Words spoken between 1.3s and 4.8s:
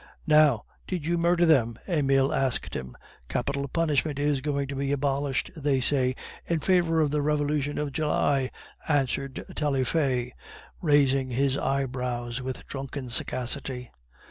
them?" Emile asked him. "Capital punishment is going to